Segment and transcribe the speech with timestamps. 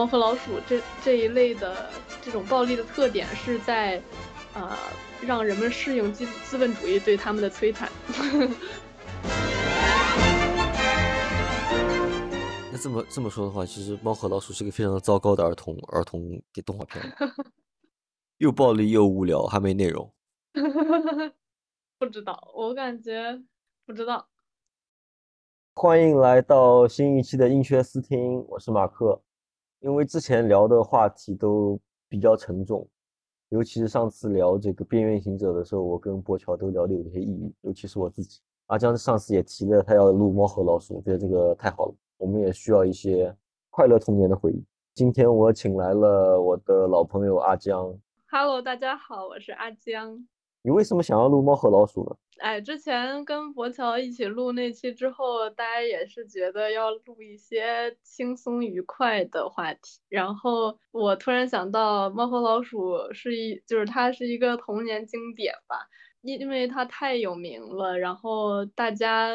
[0.00, 1.90] 猫和老鼠这这一类的
[2.22, 4.02] 这种暴力的特点是在，
[4.54, 4.74] 呃，
[5.20, 7.86] 让人们适应资资本主义对他们的摧残。
[12.72, 17.04] 那这么这么说的话，其实《猫和老鼠》是个非常糟糕的儿童儿童动画片，
[18.40, 20.10] 又暴力又无聊，还没内容。
[22.00, 23.38] 不知道，我感觉
[23.84, 24.26] 不知道。
[25.74, 29.20] 欢迎来到新一期的英缺思听，我是马克。
[29.80, 32.86] 因为之前聊的话题都比较沉重，
[33.48, 38.40] 尤其是上次聊这个《边缘行者》的时候，我跟博乔都聊得有些抑郁，尤其是我自己。
[38.66, 41.94] 阿江上次也提了，他要录《猫和老鼠》，我觉得这个太好了。
[42.18, 43.34] 我们也需要一些
[43.70, 44.62] 快乐童年的回忆。
[44.94, 47.90] 今天我请来了我的老朋友阿江。
[48.30, 50.14] Hello，大家好，我是阿江。
[50.60, 52.16] 你为什么想要录《猫和老鼠》呢？
[52.40, 60.00] 哎，之前跟博乔一起录那期之后，大家也是觉得要录一些轻松愉快的话题。
[60.08, 65.76] 然后我突然想到，《猫和老鼠》是一，就是它是一个童年经典吧，
[66.22, 69.34] 因因为它太有名了，然后大家。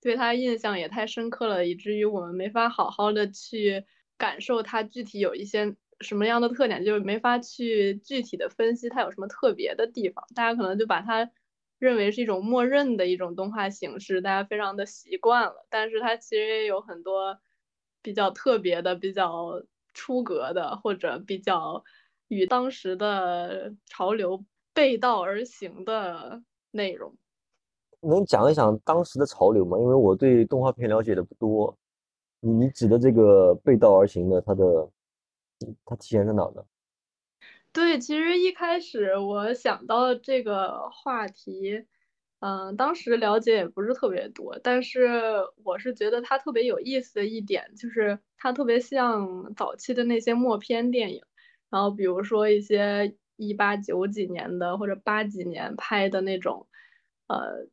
[0.00, 3.84] 对它印象也太深刻了，以至于我们没法好好的去
[4.16, 10.24] 感受它具体有一些什么样的特点，就是没法去具体的分析它有什么特别的地方。
[10.36, 11.28] 大家可能就把它
[11.78, 15.66] 认为是一种默认的一种动画形式，大家非常的习惯了。
[15.70, 17.38] 但是它其实也有很多
[18.02, 19.62] 比较特别的、比较
[19.94, 21.82] 出格的，或者比较
[22.28, 27.14] 与当时的潮流背道而行的内容。
[28.00, 29.76] 能讲一讲当时的潮流吗？
[29.78, 31.76] 因为我对动画片了解的不多。
[32.40, 34.88] 你你指的这个背道而行的，它的
[35.84, 36.64] 它体现在哪呢？
[37.74, 41.84] 对，其实一开始我想到这个话题，
[42.40, 45.06] 嗯，当时了解也不是特别多，但是
[45.64, 51.22] 我是觉得它特别有意思的一点，就是它特别像早期的那些默片电影，
[51.70, 56.66] 然后比如说一些一八九几年的或者八几年拍的那种，
[57.28, 57.68] 呃。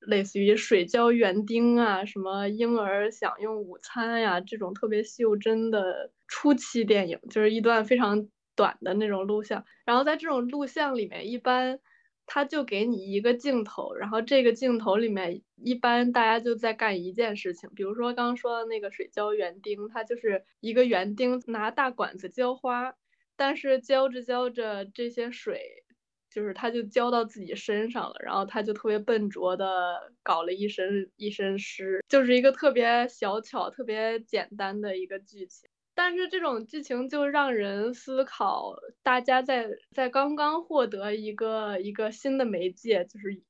[0.00, 8.28] 类似于水浇园丁啊，什么婴儿享用午餐呀，这种特别袖珍的初期电影，就是一段非常
[8.58, 9.64] 短的那种录像。
[9.86, 11.78] 然后在这种录像里面，一般
[12.26, 22.94] 他就给你一个镜头，然后这个镜头里面一般大家就在干一件事情，比如说刚刚说的那个水浇园丁，他就是一个园丁拿大管子浇花，
[23.36, 25.84] 但是浇着浇着这些水。
[26.30, 35.70] 就是他就浇到自己身上了，然后他就特别笨拙的搞了一身一身湿，就是一个特别小巧、特别简单的一个剧情。
[35.98, 43.42] 但是这种剧情就让人思考，大家在在刚刚获得一个一个新的媒介，就是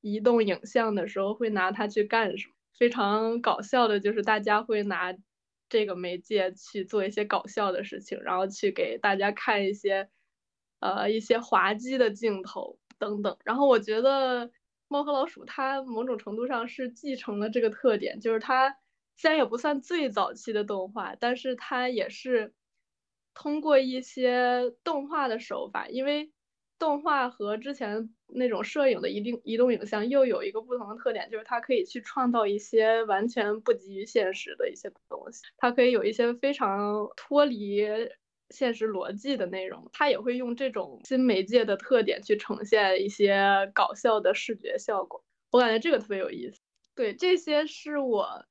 [0.00, 2.54] 移动影像的时候，会拿它去干什么？
[2.78, 5.12] 非常搞笑的就是大家会拿
[5.68, 10.08] 这个媒介去做一些搞笑的事情，然后去给大家看一些。
[10.80, 14.46] 呃，一些滑稽的镜头等等，然后我觉得
[14.86, 18.76] 《猫和老鼠》它某种程度上是继承了这个特点，就是它
[19.18, 22.54] 虽然也不算最早期的动画，但是它也是
[23.34, 26.32] 通过一些动画的手法，因为
[26.78, 37.84] 动画和之前那种摄影的移定移动影像又有一个不同的特点，就是它可以去创造一些完全不基于现实的一些东西，它可以有一些非常脱离。
[38.50, 45.22] 现实逻辑的内容，他也会用这种新媒介的特点去呈现一些搞笑的视觉效果。
[45.50, 46.58] 我感觉这个特别有意思。
[46.94, 48.46] 对，这些是我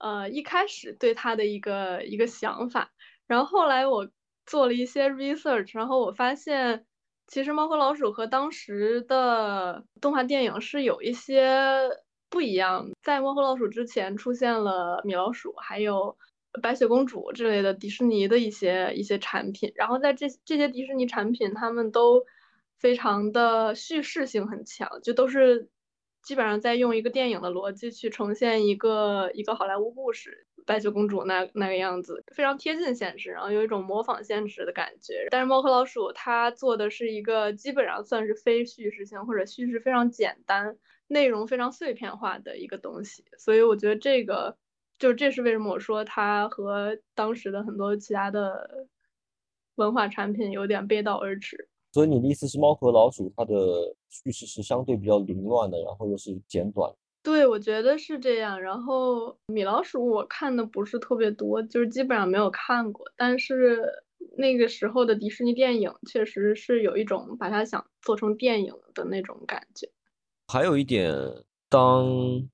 [0.00, 2.90] 呃一开始对他的一个一个想法。
[3.28, 4.08] 然后后来我
[4.44, 6.84] 做了一些 research，然后我发现
[7.28, 11.88] 其实《猫和老鼠》和当时的动画电影是有一些
[12.28, 12.90] 不一样。
[13.02, 16.16] 在《猫和老鼠》之前出现了米老鼠，还有。
[16.60, 22.24] 白雪公主之类的迪士尼的一些一些产品，然后在这这些迪士尼产品，他们都
[22.76, 25.68] 非常的叙事性很强，就都是
[26.22, 30.46] 基本上在用一个电影的逻辑去呈现一个一个好莱坞故事。
[30.66, 35.26] 白雪公主那那个样子非常贴近现实，然后有一种模仿现实的感觉。
[35.30, 40.76] 但是猫和老鼠它做的是一个基本上算是非叙事性或者叙事非常简单、
[41.08, 44.56] 内容非常碎片化的一个东西，所以我觉得这个。
[44.98, 48.86] 就这是为什么我说它和当时的很多其他的
[49.76, 51.69] 文化产品有点背道而驰。
[51.92, 53.54] 所以你的意思是，猫和老鼠它的
[54.08, 56.92] 叙事是相对比较凌乱的，然后又是简短。
[57.22, 58.60] 对，我觉得是这样。
[58.60, 63.04] 然后米老鼠我看的不是特别多，就是基本上没有看过。
[63.16, 63.82] 但是
[64.36, 69.88] 那个时候的迪士尼电影确实是有一种把它想做成电影的那种感觉。
[70.48, 71.14] 还有一点，
[71.68, 72.48] 当。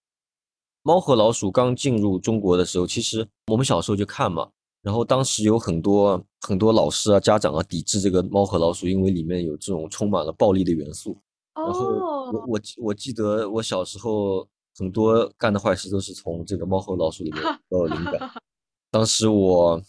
[0.82, 4.48] 猫和老鼠刚进入中国的时候，其实我们小时候就看嘛，
[4.86, 11.18] 然后当时有很多很多老师啊、家长啊抵制这个《猫和老鼠》，因为里面有这种充满了暴力的元素。
[11.56, 14.46] 然后我我我记得我小时候
[14.78, 18.30] 很多干的坏事都是从这个《猫和老鼠》里面得到灵感。
[18.92, 19.82] 当时我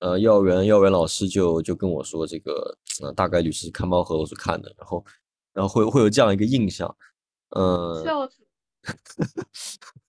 [0.00, 5.02] 呃幼儿园幼儿园老师就就跟我说，这个呃大概率是看《猫和老鼠》看的，然后
[5.54, 6.94] 然后会会有这样一个印象，
[7.56, 8.04] 嗯。
[8.04, 8.42] 笑死。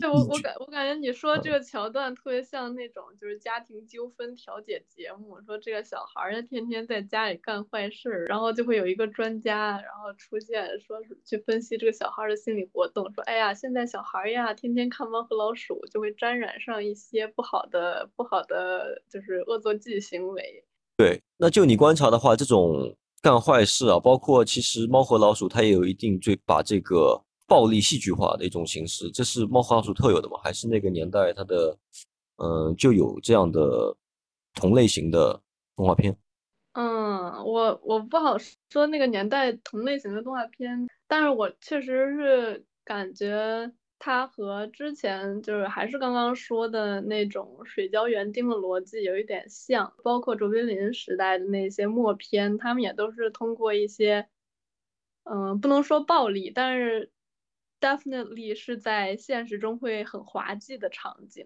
[0.00, 20.64] 对我我感我感觉你说这个桥段特别像那种就是家庭纠纷调解节目，说这个小孩儿他天天在家里干坏事儿，然后就会有一个专家然后出现，说是去分析这个小孩的心理活动，说哎呀现在小孩呀天天看猫和老鼠就会沾染上一些不好的不好的就是恶作剧行为。
[20.96, 27.22] 对，那就你观察的话，这种干坏事啊，包括其实猫和老鼠它也有一定最把这个。
[27.46, 30.38] 暴力戏剧化的一种形式，这是猫和老鼠特有的吗？
[30.42, 31.76] 还是那个年代它的，
[32.36, 33.94] 嗯，就有这样的
[34.54, 35.38] 同类型的
[35.76, 36.16] 动画片？
[36.72, 38.36] 嗯，我我不好
[38.70, 54.26] 说那个年代同类型的动画片，但是我确实是感觉它和之前就是还是刚刚说的那种水胶园丁的逻辑有一点像，包括卓别林时代的那些默片，他们也都是通过一些，
[55.24, 57.10] 嗯，不能说暴力，但是。
[57.82, 61.44] Definitely 是在现实中会很滑稽的场景，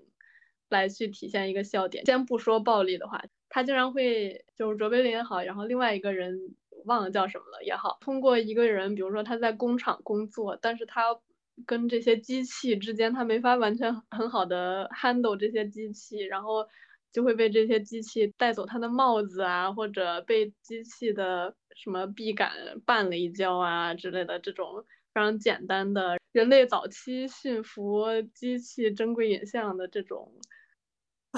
[0.68, 2.04] 来去体现一个笑点。
[2.04, 6.38] 先不说暴力的话，他经常会就是卓别林也好，然后另外一个人
[6.84, 11.18] 忘了叫什么了也好，通过一个人，比如说他在工厂工作，但是他
[11.64, 16.66] 跟这些机器之间他没法完全很好的 handle 这些机器，然后
[17.10, 22.52] 就会被这些机器带走他的帽子啊，或者被机器的什么臂杆
[22.84, 24.84] 绊了一跤啊之类的这种。
[25.16, 28.04] 非常简单的人类早期驯服
[28.34, 30.30] 机器珍贵影像的这种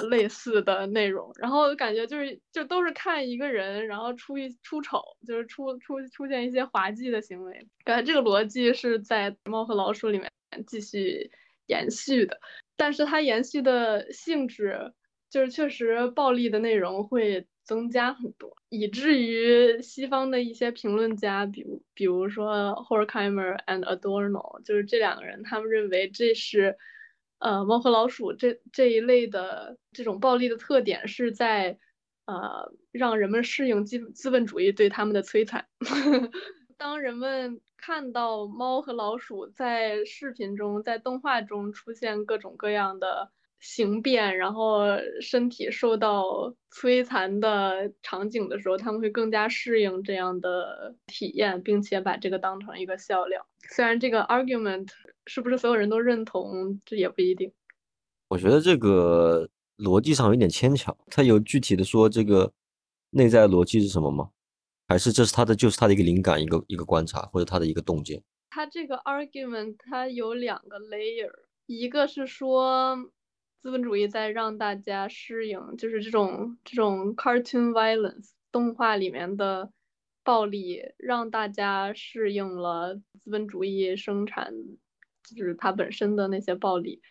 [0.09, 10.29] 类似的内容，然后感觉就是就都是看一个人，然后出一出丑，就是出出出现一些滑稽的行为，感觉这个逻辑是在猫和老鼠里面
[10.67, 11.31] 继续
[11.67, 12.37] 延续的，
[12.75, 14.93] 但是它延续的性质
[15.29, 17.47] 就是确实暴力的内容会。
[17.69, 21.63] 增加很多，以至于西方的一些评论家，比
[21.93, 26.75] 比如说 Horkheimer and Adorno，就是这两个人，他们认为这是，
[27.37, 31.77] 呃，猫和老鼠这这一类的这种暴力的特点是在，
[32.25, 35.67] 呃，让人们适应资资本主义对他们的摧残。
[36.75, 43.31] 当人们看到猫和老鼠在视频中、在动画中出现各种各样的。
[43.59, 44.83] 形变，然后
[45.19, 53.45] 身体受到摧残的场景的时候，他们会更加适应这样的体验，并且把这个当成一个笑料。
[53.75, 54.87] 虽然这个 argument
[55.25, 57.51] 是不是所有人都认同，这也不一定。
[58.29, 60.95] 我觉得这个逻辑上有点牵强。
[61.07, 62.53] 他有具体的说这个
[63.09, 64.29] 内在逻辑是什么吗？
[64.87, 68.23] 还是这是他的就是他的一个灵感，一个一个观察，或者他的一个洞见？
[68.49, 71.29] 他这个 argument 它有两个 layer，
[71.65, 72.97] 一个是说。
[73.61, 79.69] 资本主义在让大家适应，就是这种这种 cartoon violence 动画里面的
[80.23, 84.53] 暴力，让大家适应了资本主义生产，
[85.35, 87.01] 就是它本身的那些暴力。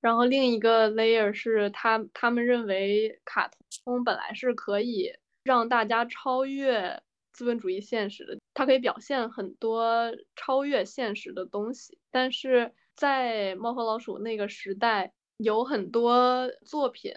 [0.00, 3.48] 然后另一个 layer 是他他们认为卡
[3.84, 5.12] 通本来是可以
[5.44, 7.00] 让大家超越
[7.32, 11.98] 资本主义现实的，它可以表现很多超越现实的东西。
[12.10, 15.12] 但是在猫和老鼠那个时代。
[15.38, 17.12] 有很多作品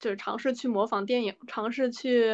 [0.00, 2.30] 就是尝试去模仿电影，尝试去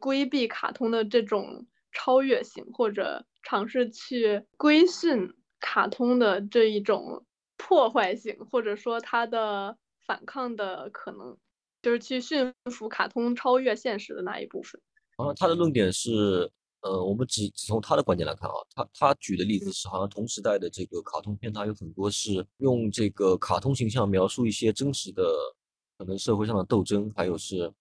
[0.00, 7.24] 规避卡通的这种超越性，或者尝试去规训卡通的这一种
[7.56, 9.76] 破坏性，或者说它的
[10.06, 11.36] 反抗的可能，
[11.82, 14.80] 就是去驯服卡通超越现实的那一部分。
[15.16, 16.50] 啊，他的论点是。
[16.80, 25.24] 呃，我们只只从他的观点来看啊，他他举的例子是，好像同时代的这个卡通片，它有很多是用这个卡通形象描述一些真实的
[25.98, 27.72] 可能社会上的斗争，还有是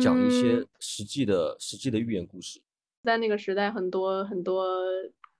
[0.00, 2.62] 讲一些实际的实际的寓言故事。
[3.02, 4.66] 在那个时代，很多很多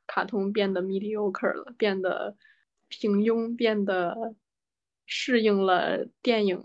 [0.06, 2.36] 卡通变得 mediocre 了，变得
[2.88, 4.34] 平庸，变得
[5.06, 6.62] 适应了电影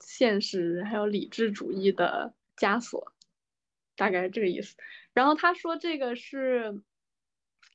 [0.00, 3.12] 现实还有理智主义的枷锁，
[3.94, 4.74] 大概是这个意思。
[5.16, 6.82] 然后他说这个是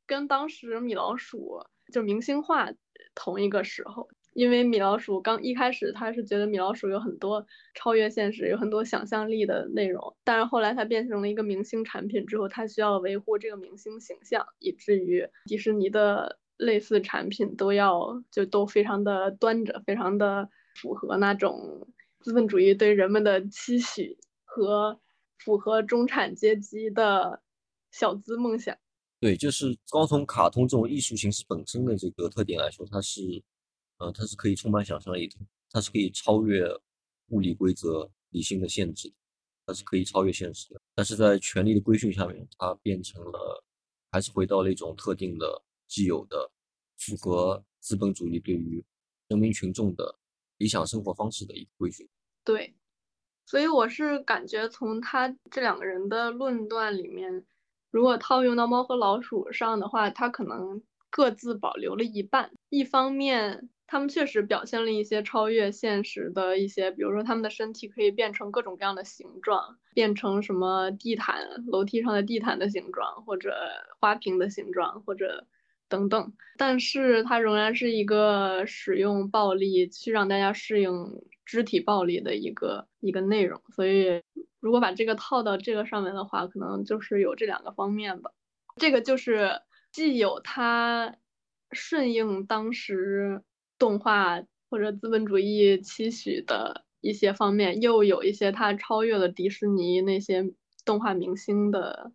[0.05, 2.69] 跟当时米老鼠就明星化
[3.15, 7.43] 同一个时候，因为米老鼠刚一开始他是觉得米老鼠有很多
[7.73, 21.87] 超越现实、有很多想象力的内容，但是后来它变成了一个明星产品之后，它需要维护这个明星形象，以至于迪士尼的类似产品都要就都非常的端着，非常的符合那种
[22.19, 24.99] 资本主义对人们的期许和
[25.43, 27.41] 符合中产阶级的
[27.91, 28.77] 小资梦想。
[29.19, 33.21] 对，就是光从卡通这种艺术形式本身的这个特点来说，它是，
[33.97, 35.35] 呃，它是可以充满想象力的，
[35.69, 36.65] 它是可以超越
[37.27, 39.13] 物理规则、理性的限制，
[39.65, 40.81] 它是可以超越现实的。
[40.95, 43.63] 但是在权力的规训下面，它变成了，
[44.11, 46.51] 还是回到了一种特定的、既有的、
[46.97, 48.83] 符合资本主义对于
[49.27, 50.17] 人民群众的
[50.57, 52.07] 理想生活方式的一个规训。
[52.43, 52.73] 对，
[53.45, 57.45] 所以我是感觉从他这两个人的论断里面。
[57.89, 62.51] 如果套用到猫和老鼠上的话，他可能各自保留了一半。
[62.69, 73.53] 一方面，他们确实表现了一些超越现实的一些，比如说他们的身体可以变成各种各样的形状，变成什么地毯、楼梯上的地毯的形状，或者
[73.99, 75.45] 花瓶的形状，或者
[75.91, 76.33] 等等。
[76.57, 84.23] 但是它仍然是一个使用暴力去让大家适应肢体暴力的一个一个内容，所以。
[84.61, 88.29] 如果把这个套到这个上面的话，可能就是有这两个方面吧。
[88.75, 89.59] 这个就是
[89.91, 91.15] 既有它
[91.71, 93.41] 顺应当时
[93.79, 100.53] 动画或者资本主义期许的一些方面，又有一些它超越了迪士尼那些
[100.85, 102.11] 动画明星的。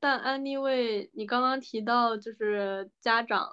[0.00, 3.48] 但 anyway，你刚刚提到就是家长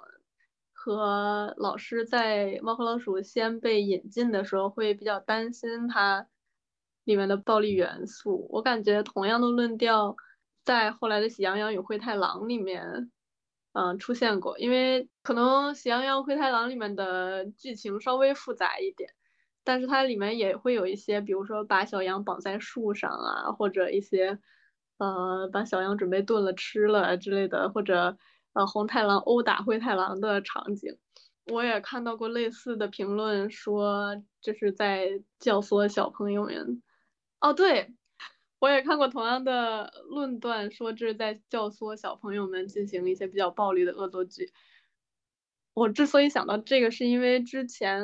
[0.72, 6.26] 和老师在《猫和老鼠》先被引进的时候会比较担心它。
[7.04, 10.16] 里面的暴力元素，我感觉同样的论调
[10.64, 13.12] 在后来的《喜羊羊与灰太狼》里面，
[13.74, 14.58] 嗯，出现过。
[14.58, 19.14] 因为可能《喜羊羊灰太狼》里面的剧情稍微复杂一点，
[19.62, 24.40] 但是它里面也会有一些，比如说把小羊绑在树上啊，或者一些，
[24.98, 28.16] 呃，把小羊准备炖了吃了之类的，或者
[28.54, 30.98] 呃红太狼殴打灰太狼的场景。
[31.46, 36.82] 我也看到过类似的评论，说就是在教唆小朋友们。
[37.40, 37.94] 哦，对，
[38.58, 44.52] 我也看过同样的论断，说这是在教唆小朋友们进行一些比较暴力的恶作剧。
[45.74, 48.02] 我之所以想到这个，是因为之前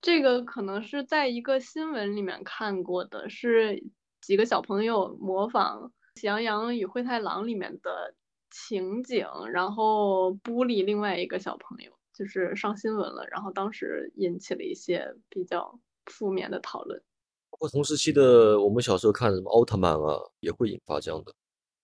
[0.00, 3.84] 这个可能是在一个新闻里面看过的，是
[4.20, 5.82] 几个小朋友模仿
[6.14, 8.14] 《喜羊羊与灰太狼》里面的
[8.50, 17.02] 情景，然后孤立另外一个小朋友，就是上新闻了，然后当时引起了一些比较负面的讨论。
[17.50, 21.34] 或同时期的我们小时候看什么奥特曼啊，也会引发这样的，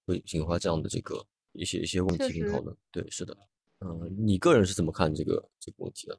[0.06, 2.76] 会引发这样的这个一些一些问题跟讨论。
[2.90, 3.37] 对，是的，
[3.80, 6.18] 嗯，你个人是怎么看这个这个问题的？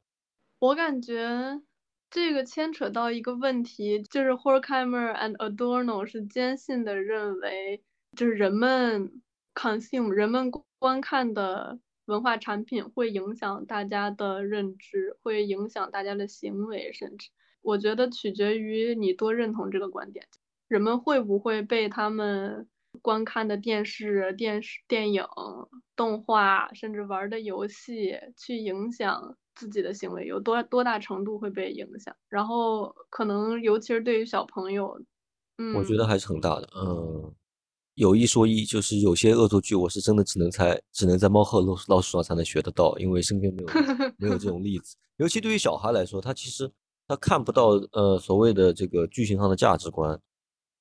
[0.59, 1.61] 我感觉
[2.09, 7.81] 这个牵扯到一个问题，就是 Horkheimer and Adorno 是坚信的认为，
[8.15, 9.21] 就是人们
[9.53, 17.29] consume 人们观看的文化产品会影响大家的认知，会影响大家的行为，甚至。
[17.61, 20.25] 我觉得取决于你多认同这个观点，
[20.67, 22.67] 人们会不会被他们
[23.01, 25.23] 观看的电视、电视、电影、
[25.95, 32.15] 动画，甚至玩的游戏去影响自己的行为，有多多大程度会被影响？
[32.29, 34.99] 然后可能尤其是对于小朋友，
[35.57, 36.69] 嗯，我觉得还是很大的。
[36.75, 37.35] 嗯，
[37.95, 43.69] 有一说一，就是有些恶作剧，我是真的只能在只能在猫和老老鼠上才能学得到，因为身边没有
[44.17, 44.95] 没有这种例子。
[45.17, 46.71] 尤其对于小孩来说，他其实。
[47.11, 50.15] 他看不到呃所谓的这个剧情上的价值观，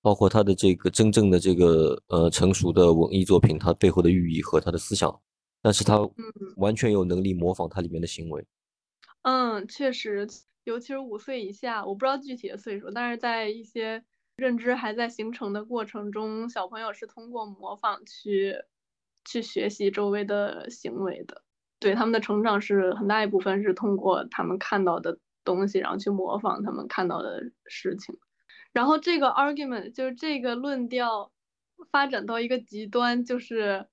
[0.03, 5.23] 包括他的这个真正的这个呃成熟的文艺作品，它背后的寓意和他的思想，
[5.63, 6.07] 但是他
[6.57, 8.45] 完全有能力模仿它里面的行为。
[9.23, 10.29] 嗯，确实，
[10.65, 14.05] 尤其是五岁以下，我不知道具体的岁数，但是在一些
[14.39, 18.57] 认知还在形成的过程中，小朋友是通过模仿去
[19.25, 21.43] 去学习周围的行为的。
[21.79, 25.19] 对他们的成长是很大一部分是通过他们看到的。
[25.45, 28.15] 东西，然后去模仿他们看到的事情，
[28.71, 31.33] 然后这个 argument 就是这个论调
[31.91, 33.87] 发展到一个极端，就是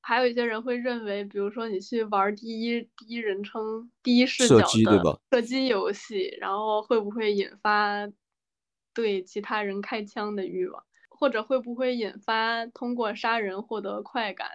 [0.00, 8.06] 还有一些人会认为，比如说你去玩第一第一人称第一视角的射击游戏，然后会不会引发
[9.00, 14.50] 对其他人开枪的欲望，或者会不会引发通过杀人获得快感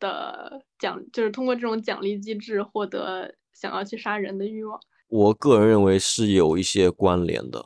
[0.00, 4.80] 的奖，就是通过这种奖励机制获得想要去杀人的欲望。
[5.08, 7.62] 我个人认为是有一些关联的，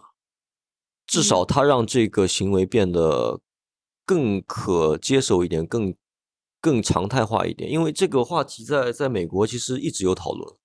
[1.07, 3.41] 至少它让这个行为变得
[4.05, 5.95] 更可接受一点，更
[6.61, 7.71] 更常态化一点。
[7.71, 10.57] 因为这个话题在在美国其实一直有讨论，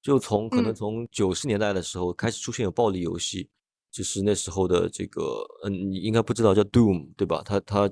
[0.00, 3.50] 就从可能从九十年代的时候开始出现有暴力游戏，
[3.90, 7.42] 就是那时候的这个，嗯，你应该不知道叫 Doom 对吧？
[7.44, 7.90] 他他。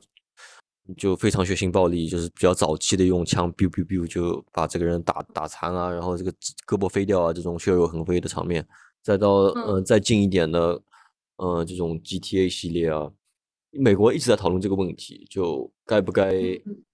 [0.97, 6.31] 就非常血腥暴力，就是比较早期的用枪，biu biu biu 就把这个人打打残啊，然后这个
[6.65, 8.65] 胳膊飞掉啊，这种血肉横飞的场面。
[9.03, 10.81] 再到呃再近一点的，
[11.39, 13.11] 呃，这种 GTA 系列啊，
[13.73, 16.33] 美国一直在讨论这个问题，就该不该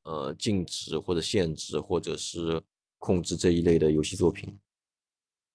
[0.04, 2.62] 呃禁止或者限制或者是
[2.98, 4.58] 控制这一类的游戏作品。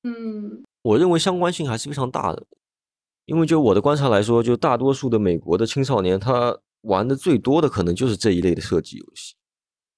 [0.03, 2.45] 嗯，我认为相关性还是非常大的，
[3.27, 9.35] 因为就我的观察来说，就大多数的美国的青少年他玩的最多的可能就是这一类的射击游戏，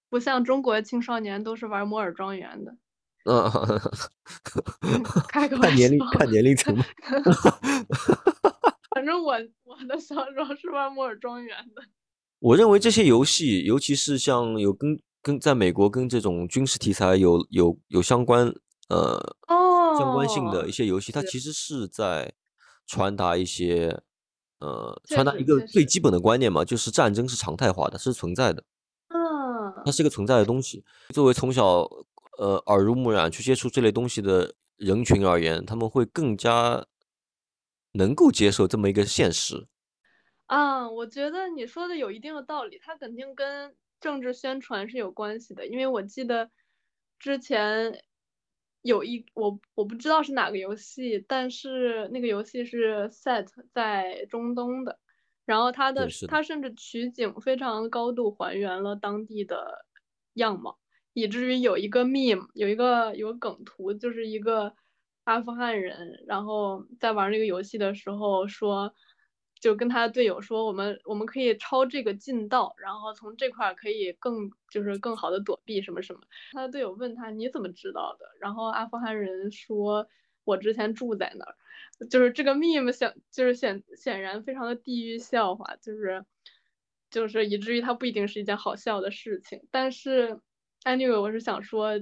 [0.09, 2.75] 不像中国青少年都是玩摩尔庄园的。
[3.25, 3.51] 啊，
[5.27, 6.75] 开个 玩看年龄看年龄层。
[8.95, 9.33] 反正我
[9.63, 11.83] 我的小时候是玩摩尔庄园的。
[12.39, 18.51] 我认为这些游戏，尤其是像有跟跟在美国跟这种军事题材有有有相关
[18.87, 19.35] 呃
[19.99, 22.33] 相关性的哦一些游戏，它其实是在
[22.89, 24.01] 传达一些
[24.57, 28.63] 呃传达一个最基本的观念嘛，就是战争是常态化的，是存在的，
[29.09, 30.83] 嗯它嗯，是一个存在的东西。
[31.13, 31.87] 作为从小
[32.39, 36.83] 呃耳濡目染去接触这类东西的人群而言，他们会更加
[37.91, 39.67] 能够接受这么一个现实。
[40.47, 46.49] 嗯，我觉得你说的有一定的道理，它肯定跟政治宣传是有关系的，因为我记得
[47.19, 48.01] 之前
[48.81, 54.99] 有一我我不知道是哪个游戏，但是那个游戏是 set 在中东的，
[55.45, 59.85] 然后它的它甚至取景非常高度还原了当地的
[60.33, 60.77] 样貌，
[61.13, 64.73] 以至于有一个 meme，有一个有个梗图，就是一个
[65.25, 68.93] 阿富汗人，然后在玩这个游戏的时候说。
[69.59, 76.21] 就跟他的队友说，我们我们可以抄这个近道，然后从这块可以更就是更好的躲避什么什么。
[76.53, 78.25] 他的队友问他你怎么知道的？
[78.39, 80.07] 然后阿富汗人说，
[80.45, 81.55] 我之前住在那儿。
[82.09, 86.23] 就是这个 meme 显就是显显然非常的地域笑话，就是
[87.11, 89.67] 就是以至于它不一定是一件好笑的事情。
[89.69, 90.39] 但是
[90.85, 91.99] anyway，我是想说，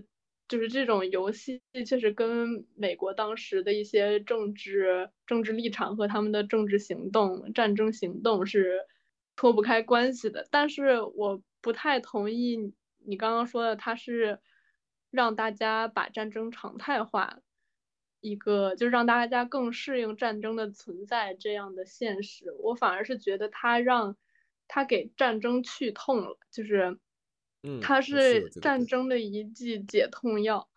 [0.47, 8.79] 就是这种游戏确实跟美国当时的一些政治政治立场和他们的政治行动、战争行动是
[9.35, 10.47] 脱不开关系的。
[10.51, 12.73] 但是我不太同意
[13.05, 14.39] 你刚刚说的，它是
[15.11, 17.39] 让大家把战争常态化。
[18.19, 24.17] 一个就是让大家更适应战争的存在这样的现实，我反而是觉得它让
[24.67, 26.97] 它给战争去痛了，就是
[27.63, 28.85] 嗯，它是战。
[28.85, 30.69] 争的一剂解痛药。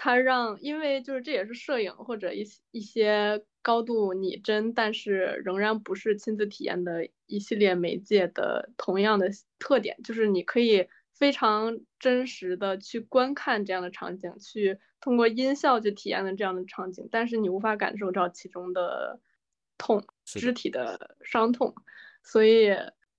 [0.00, 19.20] 它让，因为就是这也是摄影或者一些一些高度拟真，但是仍然不是亲自体验的一系列媒介的同样的特点，就是你可以非常真实的去观看这样的场景，去通过音效去体验的这样的场景，但是你无法感受到其中的
[19.78, 21.74] 痛，肢体的伤痛，
[22.22, 22.70] 所以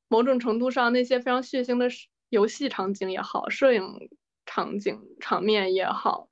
[0.08, 1.90] 某种程度上，那些非常血腥的
[2.30, 4.10] 游戏场景也好，摄影
[4.46, 6.30] 场景场面也好。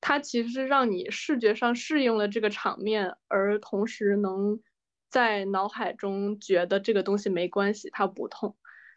[0.00, 4.60] 它其实是让你视觉上适应了这个场面，而同时能
[5.10, 8.54] 在脑海中觉得这个东西没关系，它不痛。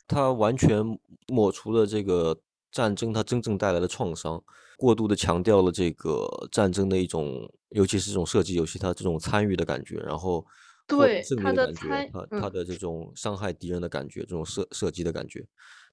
[0.08, 0.84] 它完全
[1.28, 2.40] 抹除了这个
[2.72, 4.42] 战争它真正带来的创伤，
[4.78, 10.46] 过度的强调了这个战争的一种，尤其是这种射击游戏，它这种参与的感觉，然后
[10.88, 15.46] 对，它的参，它的这种伤害敌人的感觉，这种射射击的感觉，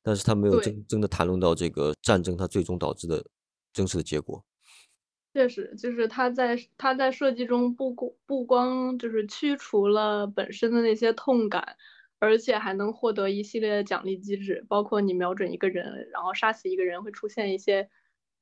[0.05, 3.25] 但是他没有，真真的谈论到这个战争它最终导致的
[3.73, 4.45] 真实的结果。
[5.33, 11.77] 确实，就是他在他在设计中不光不光就是驱除了本身的那些痛感，
[12.21, 17.89] 而且还能获得一系列的奖励机制，包括你瞄准一个人，然后杀死一个人会出现一些，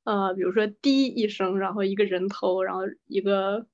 [0.03, 3.65] 呃，比如说滴一声，然后一个人头，然后一个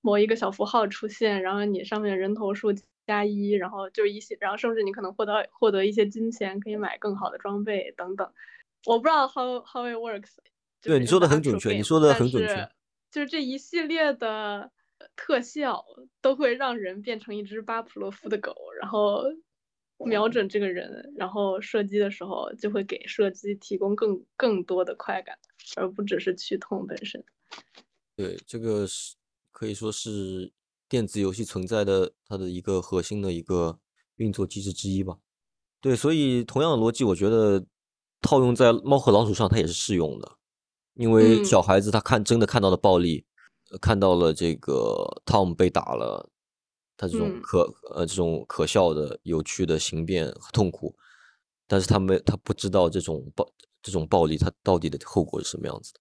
[0.00, 2.74] 某一个小符号出现，然后你上面人头数
[3.06, 8.32] 加一，然后就一些，然后甚至你可能获得获得一些金钱，可以买更好的装备等等。
[8.84, 10.34] 我不知道 how how it works，
[10.82, 12.68] 对，你说的很准确，你说的很准确。
[13.10, 14.70] 就是这一系列的
[15.14, 15.84] 特效
[16.20, 19.24] 都会让人变成一只巴甫洛夫的狗，然后
[19.98, 25.38] 瞄准这个人，然后射击的时候就会给射击提供更更多的快感，
[25.76, 27.24] 而不只是去痛本身。
[28.14, 29.16] 对，这个是
[29.50, 30.52] 可以说是
[30.88, 33.78] 电子游戏存在的它的一个核心的一个
[34.16, 35.18] 运作机制之一吧。
[35.80, 37.64] 对，所以同样的逻辑，我觉得
[38.20, 40.36] 套用在猫和老鼠上，它也是适用的。
[40.94, 43.26] 因为小嗯，孩子他看真的看到了暴力，
[43.70, 46.30] 呃看到了这个 Tom 被打了，
[46.96, 50.96] 他这种嗯，可呃这种可笑的、有趣的形变和痛苦，
[51.66, 53.46] 但是他没他不知道这种暴
[53.82, 56.00] 这种暴力它到底的后果是什么样子的。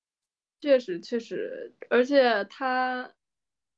[0.62, 3.14] 确实确实，而且他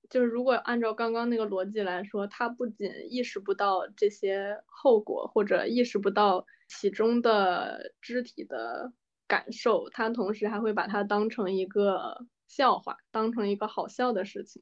[0.09, 8.91] 就是如果按照刚刚那个逻辑来说，他不仅意识不到这些后果，或者意识不到其中的肢体的
[9.27, 14.61] 感受，他同时还会把它当成一个笑话，当成一个好笑的事情，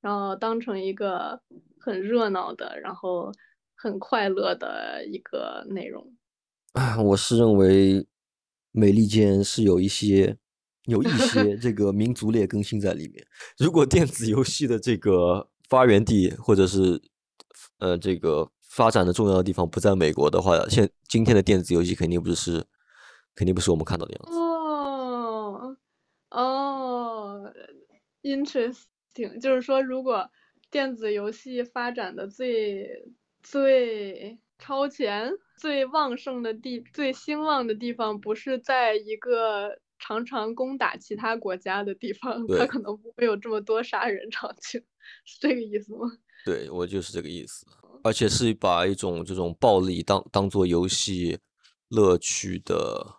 [0.00, 1.40] 然后当成一个
[1.78, 3.32] 很热闹的，然后
[3.76, 6.12] 很快乐的一个内容。
[6.72, 8.06] 啊我是认为
[8.72, 10.36] 美利坚是有一些
[10.90, 13.26] 有一些这个民族劣根性在里面。
[13.56, 17.00] 如果电子游戏的这个发源地或者是
[17.78, 22.64] 呃这个发展的重要的地方不在美国的话，现今天的电子游戏肯定不是
[23.34, 24.38] 肯定不是我们看到的样子。
[24.38, 25.76] 哦
[26.30, 27.52] 哦
[28.22, 30.30] ，interesting，就是说如果
[30.70, 32.86] 电子游戏发展的最
[33.42, 44.82] 最超前、最旺盛的地、最兴旺的地方，不是在一个常常攻打其他国家的地方，他可能不会有这么多杀人场景，
[45.24, 46.10] 是这个意思吗？
[46.44, 47.66] 对，我就是这个意思，
[48.02, 51.38] 而且是把一种这种暴力当当做游戏
[51.88, 53.16] 乐趣的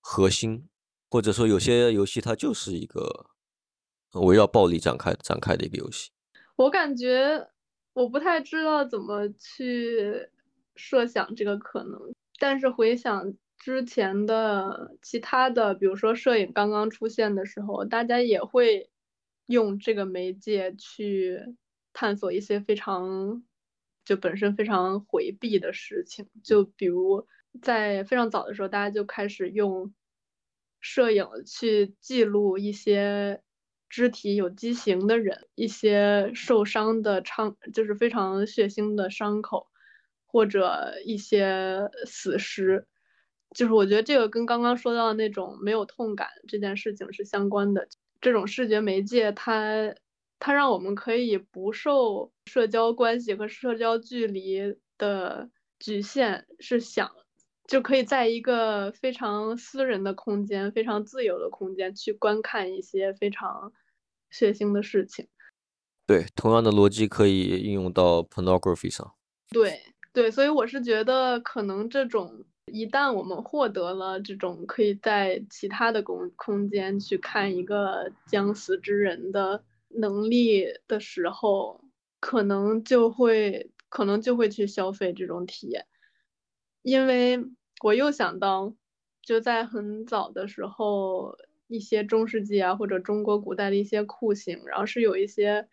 [0.00, 0.68] 核心，
[1.10, 3.26] 或者说有些游戏它就是一个
[4.12, 6.10] 围绕暴力展开展开的一个游戏。
[6.56, 7.48] 我感觉
[7.92, 10.28] 我不太知道怎么去
[10.76, 11.98] 设想这个可能，
[12.38, 18.90] 但是回想之前的其他的，比如说摄影刚刚出现的时候，大家也会
[19.46, 21.38] 用这个媒介去
[21.92, 23.44] 探索一些非常
[24.04, 27.28] 就本身非常回避的事情，就比如
[27.62, 29.94] 在非常早的时候，大家就开始用
[30.80, 33.42] 摄影去记录一些。
[33.92, 39.66] 肢体有畸形的人，一些受伤的伤，就是非常血腥的伤口，
[40.26, 42.86] 或者一些死尸，
[43.54, 47.88] 就是我觉得这个跟刚刚说到的那种没有痛感这件事情是相关的。
[48.20, 49.94] 这种视觉媒介，它
[50.38, 57.10] 它让我们可以不受社交关系和社交距离的局限，是想
[57.66, 63.72] 就可以在一个非常私人的空间、非常自由的空间去观看一些非常。
[64.32, 65.26] 血腥的事情，
[66.06, 69.12] 对，同样的逻辑可以应用到 pornography 上。
[69.50, 69.80] 对
[70.12, 81.84] 对，所以我是觉得，可能这种一旦我们获得了这种可以在其他的空空间去看一个将死之人的能力的时候，
[82.20, 85.86] 可能就会可能就会去消费这种体验，
[86.82, 87.44] 因为
[87.82, 88.74] 我又想到，
[89.22, 91.36] 就在很早的时候。
[91.72, 95.68] 一些中世纪啊，或者中国古代的一些酷刑，然后是有一些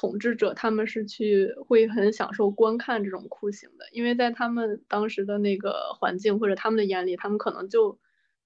[0.00, 7.98] 统治者，他们是去会很享受观看这种酷刑的，因为在他们当时的那个环境或者他们的眼里，他们可能就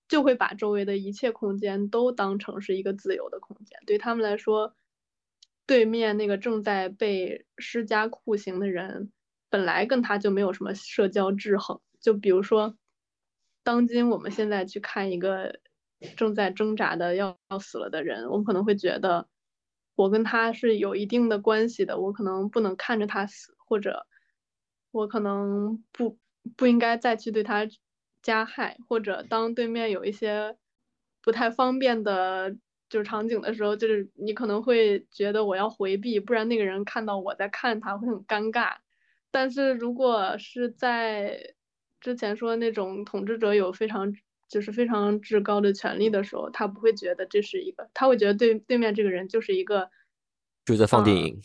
[0.08, 4.74] 就会把周围的一切空间都当成是一个自由的空间，对他们来说，
[5.64, 9.12] 对面那个正在被施加酷刑的人，
[9.48, 12.76] 本来跟他就没有什么社交制衡，就比如说，
[13.62, 15.60] 当今我们现在去看一个。
[16.18, 19.26] 正在挣扎的要要死了的人，我们可能会觉得
[19.96, 24.06] 我跟他是有一定的关系的，我可能不能看着他死，或者
[24.90, 26.18] 我可能不
[26.56, 27.66] 不应该再去对他
[28.22, 30.56] 加害，或者当对面有一些
[31.22, 32.56] 不太方便的
[32.88, 38.76] 就是场景的时候，就是你可能会觉得我要回避，不然那个人看到我在看他会很尴尬。
[39.30, 41.54] 但是如果是在
[42.00, 44.12] 之前说那种统治者有非常。
[44.54, 49.90] 就是非常至高的权利的时候，他不会觉得这是一个，他会觉得对对面这个人就是一个，
[50.64, 51.40] 就在放电影，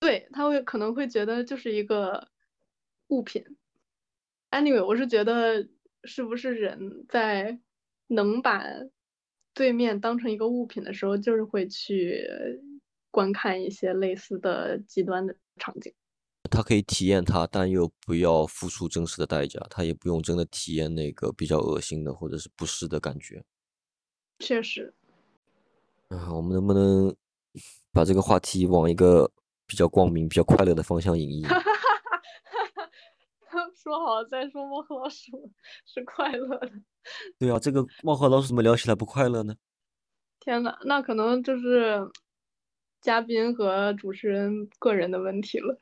[0.00, 2.28] 对他会可能会觉得就是一个
[3.08, 3.44] 物品。
[4.50, 5.68] Anyway，我是觉得
[6.04, 7.60] 是不是人在
[8.06, 8.64] 能把
[9.52, 12.26] 对面当成一个物品的时候，就是会去
[13.10, 15.92] 观看一些类似的极端的场景。
[16.50, 19.64] 他可以体验它，但又不要付出真实的代价。
[19.70, 23.44] 他也不用真的体验那个比较恶心的或者是不适的感觉。
[24.40, 24.92] 确实。
[26.08, 27.14] 啊，我们能不能
[27.92, 29.30] 把这个话题往一个
[29.66, 31.46] 比较光明、比较快乐的方向引引？
[33.74, 35.50] 说好再说猫和老鼠
[35.86, 36.70] 是快乐的。
[37.38, 39.54] 对啊，这个猫和老鼠怎么聊起来不快乐呢？
[40.38, 41.98] 天呐，那可能就是
[43.00, 45.78] 嘉宾和主持人个人的问题了。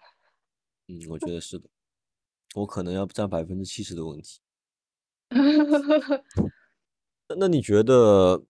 [0.89, 1.69] 嗯，我觉得是的，
[2.55, 4.41] 我可能要占百分之七十的问题。
[7.39, 8.43] 那你觉得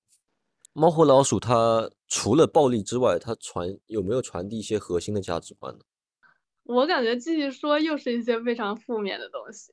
[0.72, 5.80] 猫和老鼠它除了暴力之外，它传有没有传递一些核心的价值观呢？
[6.62, 9.72] 我感觉继续说又是一些非常负面的东西。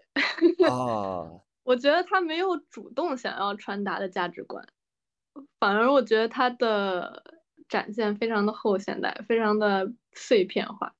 [0.65, 1.29] 啊，
[1.63, 4.67] 我觉得它没有主动想要传达的价值观，
[5.59, 7.23] 反而我觉得它的
[7.69, 10.95] 展现非常的后现代，非常的碎片化。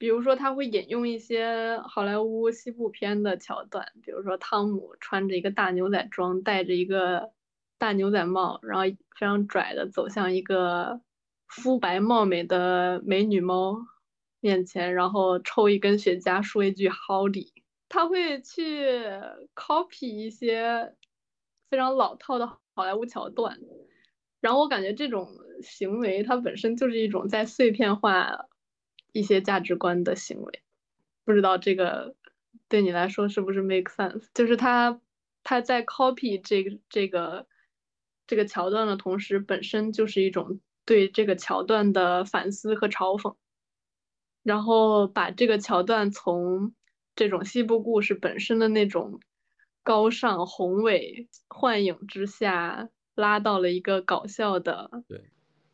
[0.00, 7.32] 比如说，他会引用一些好莱坞西部片的桥段，比如说汤姆穿着一个大牛仔装，戴着一个
[7.76, 11.02] 大牛仔帽，然后非常拽的走向一个
[11.48, 13.76] 肤白貌美的美女猫，
[14.40, 17.52] 面前，然后抽一根雪茄，说一句哈里。
[17.90, 18.88] 他会去
[19.54, 20.94] copy 一些
[21.68, 23.60] 非常老套的好莱坞桥段，
[24.40, 25.28] 然后我感觉这种
[25.60, 28.46] 行为它本身就是一种在碎片化
[29.12, 30.62] 一些价值观的行为。
[31.24, 32.14] 不知道这个
[32.68, 34.26] 对你来说是不是 make sense？
[34.34, 35.00] 就是他
[35.42, 37.46] 他在 copy 这个这个
[38.26, 43.34] 这个桥段的同时，本身就是一种对这个桥段的反思和嘲讽，
[44.42, 46.74] 然后把这个桥段从。
[47.16, 49.20] 这种西部故事本身的那种
[49.82, 55.24] 高尚宏伟幻影之下，拉到了一个搞笑的对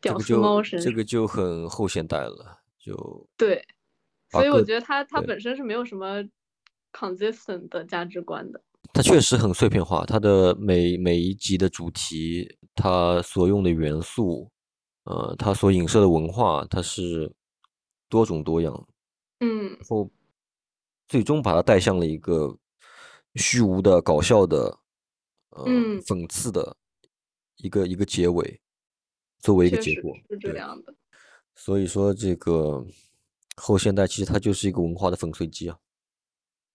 [0.01, 3.61] 屌丝猫身上，这个就很后现代了，就对，
[4.31, 6.23] 所以我觉得他他本身是没有什么
[6.93, 8.61] consistent 的价值观的。
[8.93, 14.49] 他确实很碎片化，他的每每一集的主题，他所用的元素，
[15.03, 17.31] 呃，他所影射的文化，它是
[18.07, 18.87] 多种多样，
[19.39, 20.09] 嗯，后。
[21.09, 22.53] 最终把它带向了一个
[23.35, 24.77] 虚无的、搞笑的、
[25.51, 25.63] 呃
[26.01, 26.75] 讽刺的
[27.55, 28.59] 一个一个结尾，
[29.39, 30.93] 作为一个结果是这样的。
[31.57, 32.85] 所以说，这个
[33.57, 35.77] 后现代其实它就是一个文化的粉碎机啊，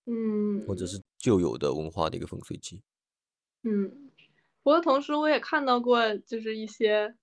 [0.04, 2.82] 嗯，或者是旧有的文化的一个粉碎机。
[3.62, 4.10] 嗯，
[4.62, 7.14] 不过同时我也看到过，就是一些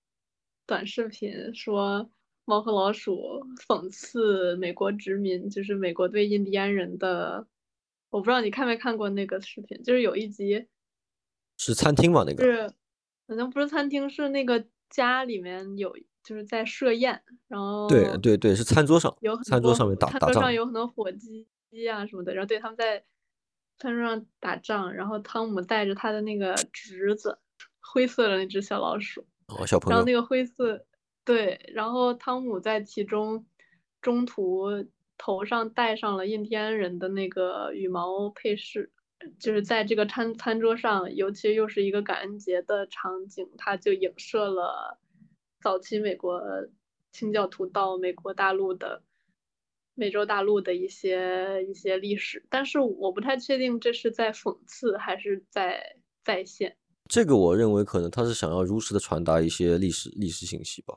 [0.66, 2.10] 短视频说。
[2.46, 7.46] 猫和老鼠讽刺美国殖民，就是美国对印第安人的。
[8.08, 10.66] 我不知道你看没看过那个视频，就是有一集
[11.58, 12.24] 是餐厅吗？
[12.26, 12.74] 那个是
[13.28, 21.46] 好像不是餐厅，是那个家里面有就是在设宴，然后对对对，是餐桌上有餐桌上面打打仗，餐桌上有很多火鸡
[21.88, 23.04] 啊什么的，然后对他们在
[23.78, 27.38] 餐桌上打仗，然后汤姆带着他的那个侄子，
[27.80, 30.84] 灰色的那只小老鼠，哦小朋友，然后那个灰色。
[31.22, 33.46] 对，然后汤姆在其中
[34.00, 34.86] 中途
[35.18, 38.90] 头上戴上了印第安人的那个羽毛配饰，
[39.38, 44.98] 就是在这个餐餐桌上，尤其又是一个感恩节的场景，它就影射了
[45.62, 46.40] 早期美国
[47.12, 49.02] 清教徒到美国大陆的
[49.94, 55.82] 美洲大陆的一些一些历史，但是我不太确定这是在讽刺还是在
[56.24, 56.76] 再现。
[57.08, 60.94] 这个我认为可能他是想要如实的传达一些历史历史信息吧。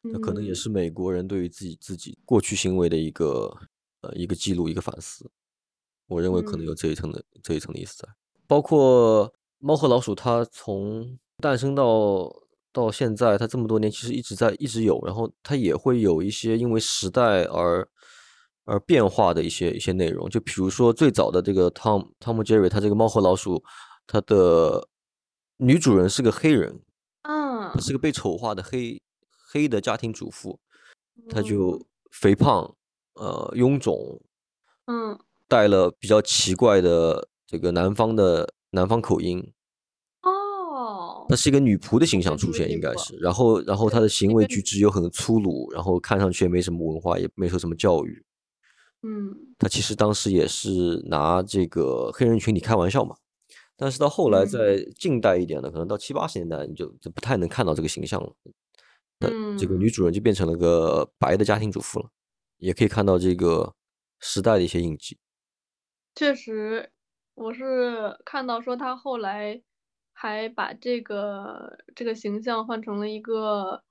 [0.00, 3.52] 那可能也是美国人对于自己自己过去行为的一个
[4.02, 5.28] 呃一个记录一个反思，
[6.06, 8.08] 我认为可能有这一层的这一层的意思在。
[8.46, 12.32] 包括猫和老鼠，它从诞生到
[12.78, 17.88] 到现在，它这么多年其实一直在一直有，然后它也会有一些因为时代而
[18.64, 20.28] 而变化的一些一些内容。
[20.28, 23.62] 就比如说最早的这个汤汤姆杰瑞，它这个猫和老鼠，
[24.06, 24.88] 它的
[25.56, 26.80] 女主人是个黑人，
[27.22, 29.00] 嗯，是个被丑化的黑。
[29.50, 30.60] 黑的家庭主妇，
[31.30, 32.76] 她就肥胖，
[33.14, 34.20] 呃，臃肿，
[34.84, 39.57] 嗯，带了比较奇怪的这个南方的南方口音，哦，
[41.28, 48.24] 她是一个女仆的形象出现，应该是，然后，然后她的行为举止又很粗鲁，然后看上去也没什么文化，也没受什么教育，
[49.02, 53.16] 嗯，她其实当时也是拿这个黑人群体开玩笑嘛，
[53.76, 58.32] 但是到后来在近代一点的，可能到七八十年代，你就就不太能看到这个形象了。
[59.58, 62.08] 这个女主人就变成了个白的家庭主妇了，
[62.58, 63.74] 也可以看到这个
[64.20, 65.18] 时代的一些印记。
[66.14, 66.92] 确实，
[67.34, 69.60] 我是看到说她后来
[70.20, 73.84] 还把这个这个形象换成了一个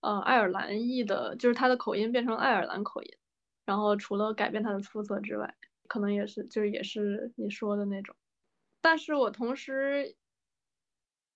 [0.00, 3.10] 呃爱尔兰裔的，就是他的口音变成爱尔兰口音。
[3.64, 5.56] 然后除了改变他的肤色之外，
[5.88, 8.14] 可能也是就是也是你说的那种。
[8.80, 10.14] 但是我同时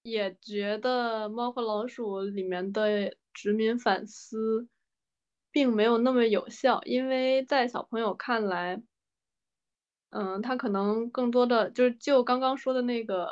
[0.03, 3.17] 也觉得《猫和老鼠》里面的。
[3.33, 4.69] 殖民反思
[5.53, 8.83] 并没有那么有效，因为在小朋友看来，
[10.11, 13.31] 嗯，他可能更多的就是就刚刚说的那个，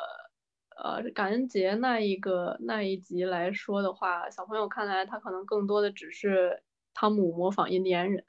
[0.83, 6.61] 呃，感恩节那一个那一集来说的话，小朋友看来他可能更多的只是
[6.93, 8.23] 汤姆模仿印第安人，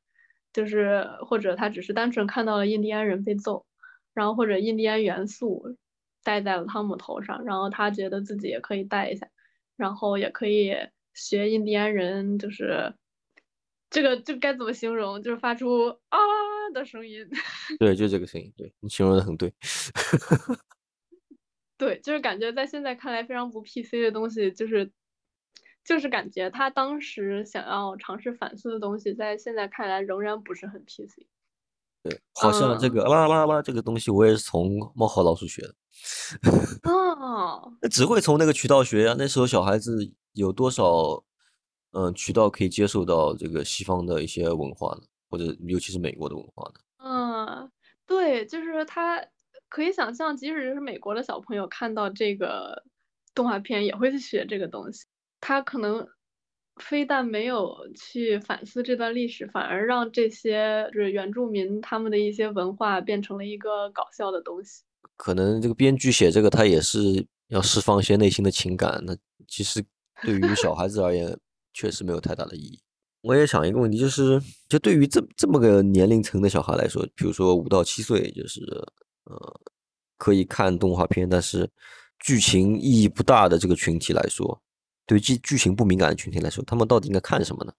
[0.53, 3.67] 就是或者他只是单纯看到了印第安人被揍，
[4.15, 5.77] 然后或者印第安元素
[6.23, 9.29] 戴在了汤姆头上，然后他觉得自己也可以戴一下，
[9.77, 10.77] 然后也可以。
[11.13, 12.95] 学印第安人就是
[13.91, 15.21] 这个，就该怎么形容？
[15.21, 16.19] 就是发出啊
[16.73, 17.29] 的声音。
[17.81, 18.51] 对，就这个声音。
[18.57, 19.53] 对你形容的很对。
[21.81, 24.93] 对，就是感觉在现在看来非常不 PC 的东西，就是
[25.83, 31.27] 就是感觉他当时想要尝试反思的东西，在现在看来仍然不是很 PC。
[32.03, 35.75] 对，好像这个啦啦啦这个东西，我也是从猫和老鼠学的。
[36.93, 37.73] 哦。
[37.81, 39.15] 那只会从那个渠道学呀。
[39.19, 40.13] 那时候小孩子。
[40.35, 41.25] 有多少
[41.91, 45.03] 嗯渠道可以接受到这个西方的一些文化呢？
[45.29, 46.81] 或者尤其是美国的文化呢？
[46.99, 47.69] 嗯，
[48.07, 49.21] 对，就是他
[49.71, 52.85] 可以想象，即使是美国的小朋友看到这个
[53.35, 55.07] 动画片，也会去学这个东西。
[55.41, 56.07] 他可能
[56.77, 64.83] 非但没有去反思这段历史，反而让这些就是原住民他们的一些文化变成了一个搞笑的东西。
[65.17, 69.03] 可能这个编剧写这个，他也是要释放一些内心的情感。
[69.07, 69.83] 那其实
[70.23, 71.39] 对于小孩子而言，
[71.73, 72.81] 确实没有太大的意义。
[73.23, 78.61] 我也想一个问题，就是就对于这这么个年龄层的小孩来说，比如说五到七岁，就是
[79.31, 79.61] 呃
[80.17, 81.71] 可以看动画片，但是
[82.19, 84.61] 剧情意义不大的这个群体来说，
[85.07, 87.73] 对剧剧情不敏感的群体来说，他们到底应该看什么呢？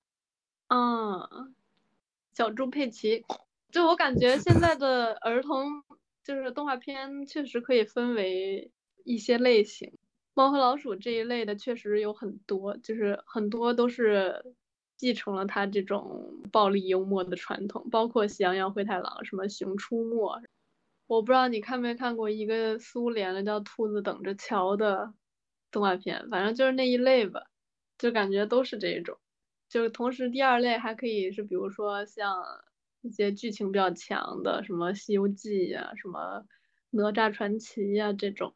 [0.70, 1.54] 嗯，
[2.34, 3.24] 小猪佩奇，
[3.72, 5.84] 就我感觉现在的儿童。
[6.24, 8.72] 就是动画片确实可以分为
[9.04, 9.92] 一些类型，
[10.36, 14.54] 猫和老鼠这一类的确实有很多，就是很多都是
[14.96, 20.44] 继承了他这种暴力幽默的传统，包括喜羊羊、灰太狼、什么熊出没。
[21.12, 25.14] 我不知道你看没看过一个苏联的叫《兔子等着瞧》的
[25.70, 27.42] 动画片，反正就是那一类吧，
[27.98, 29.18] 就感觉都是这种。
[29.68, 32.44] 就是同时第二类还可以是，比如说像。
[33.04, 36.20] 一些剧情比较强的，什么《西游记》呀，什么
[36.92, 38.54] 《哪吒传奇》呀，这种，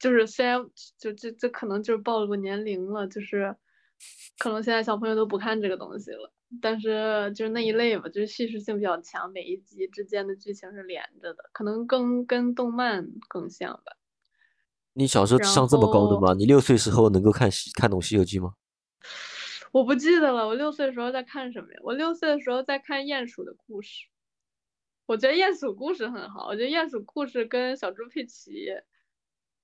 [0.00, 3.54] 就是虽然就这这可能就是暴露年龄了，就是
[4.36, 13.96] 可能现在小朋友都不看这个东西了，但是就是那一类吧，就是叙事性比较强，每一集之间的剧情是连着的，可能更跟动漫更像吧。
[14.92, 16.34] 你小时候智商这么高的吗？
[16.34, 18.54] 你六岁时候能够看看懂《西游记》吗？
[19.72, 21.80] 我不记得了，我六岁的时候在看什么呀？
[21.82, 24.04] 我六岁的时候在看《鼹鼠的故事》，
[25.06, 28.68] 我觉得《鼹鼠故事》很好，我觉得《鼹鼠故事》跟小猪佩奇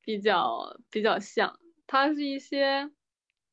[0.03, 2.91] 比较比较像，它是一些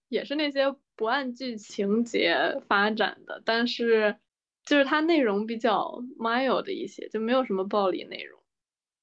[0.09, 2.35] 也是那些不按剧情节
[2.67, 4.17] 发展的，但是
[4.65, 8.37] 就是它内容比较 mild 的一些，就没有什么暴力内容，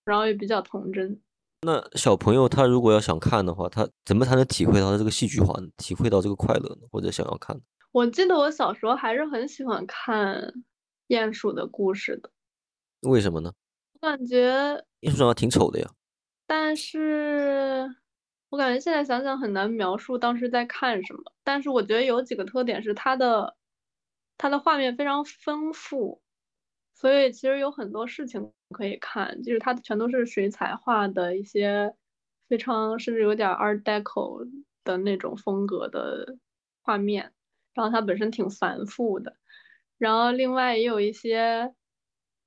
[0.05, 1.19] 然后也比较童真。
[1.63, 5.69] 那小朋友他如果要想看的话，他怎么才能体会到这个戏剧化呢？
[5.79, 6.87] 体会到这个快乐呢？
[6.91, 7.59] 或者想要看？
[7.93, 10.53] 我记得我小时候还是很喜欢看
[11.09, 12.31] 鼹鼠的故事的。
[13.09, 13.53] 为什么呢？
[13.95, 15.91] 我感觉鼹鼠长得挺丑的呀。
[16.47, 17.89] 但是
[18.55, 21.33] 我感觉现在想想很难描述当时在看什么。
[21.43, 23.57] 但是我觉得有几个特点是它的，
[24.39, 26.23] 它的画面非常丰富。
[26.95, 31.97] 所以其实有很多事情可以看，就是它全都是水彩画的一些
[32.49, 34.49] 非常甚至有点 Art Deco
[34.85, 36.37] 的那种风格的
[36.81, 37.33] 画面，
[37.75, 39.37] 然后它本身挺繁复的，
[39.99, 41.75] 然后另外也有一些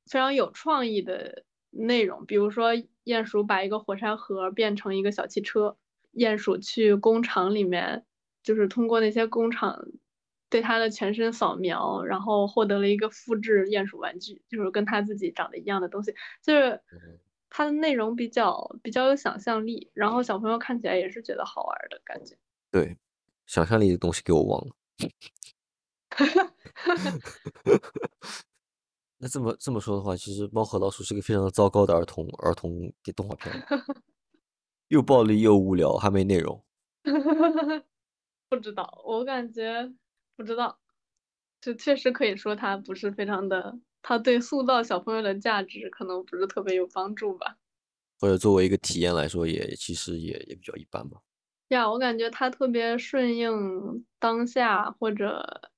[0.09, 2.71] 非常有创意的内容，比如说
[3.03, 5.75] 鼹鼠把一个火柴盒变成一个小汽车，
[6.17, 8.03] 鼹鼠去工厂里面，
[8.43, 9.87] 就是通过那些工厂。
[10.49, 16.81] 对它的全身扫描，然后获得了一个复制鼹鼠玩具，就是跟它自己长得一样的东西，就是
[17.49, 22.37] 它的内容比较比较有想象力，然后小朋友看起来也是觉得好玩的感觉。
[22.71, 22.97] 对，
[23.45, 24.73] 想象力的东西给我忘了。
[29.17, 33.53] 那这么这么说的话，其实《猫和老鼠》是个非常糟糕的儿童儿童的动画片，
[34.89, 36.63] 又暴力又无聊，还没内容。
[38.49, 39.93] 不知道，我感觉。
[40.35, 40.79] 不知道，
[41.61, 47.57] 就确实可以说它不是非常的，它对塑造小朋友的价值可能不是特别有帮助吧。
[48.19, 51.19] 或者作为一个体验来说，也其实也也比较一般吧。
[51.69, 55.71] 呀，我感觉它特别顺应当下或者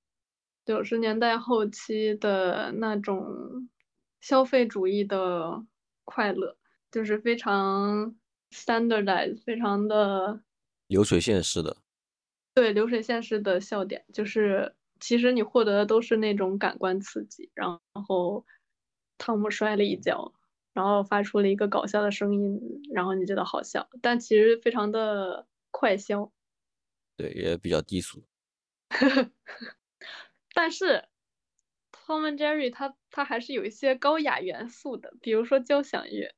[0.66, 3.70] 九十年代后期的那种
[4.22, 5.66] 消费主义的
[6.06, 6.58] 快乐，
[6.92, 8.16] 就是非常
[8.52, 10.42] standardized，非常的
[10.88, 11.78] 流水线式的。
[12.54, 18.46] 对流水线式的笑点，就是其实你获得的都是那种感官刺激，然后
[19.18, 20.34] 汤姆摔了一跤，
[20.74, 22.60] 然后发出了一个搞笑的声音，
[22.94, 26.32] 然后你觉得好笑，但其实非常的快消。
[27.16, 28.24] 对，也比较低俗。
[30.54, 31.06] 但是
[31.92, 36.36] Tom and Jerry 它它还是有一些高雅元素的，比如说交响乐。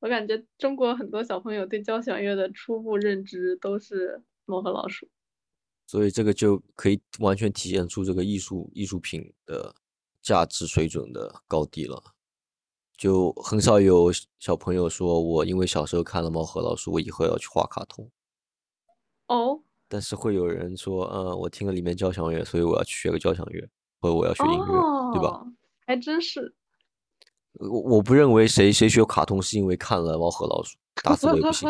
[0.00, 5.08] 我感觉中国很多小朋友对交响乐的初步认知都是猫和老鼠。
[5.86, 9.74] 所以这个就可以完全体现出这个艺术艺术品的
[10.22, 12.02] 价值水准的高低了。
[12.96, 18.10] 就很少有小朋友说我因为小时候看了《猫和老鼠》，我以后要去画卡通。
[19.26, 19.62] 哦。
[19.88, 23.68] 但是会有人说，嗯，我听了里面交响乐，所以我要去学个交响乐，
[24.00, 25.44] 或者我要学音乐，对吧？
[25.84, 26.54] 还真是。
[27.54, 31.68] 我我不认为谁谁学卡通是因为看了《猫和老鼠 》，打死我也不信。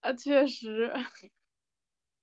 [0.00, 0.92] 啊，确实。